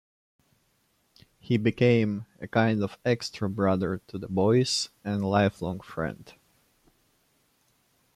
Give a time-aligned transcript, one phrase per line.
[1.39, 6.33] He became 'a kind of extra brother to the boys and a lifelong friend'.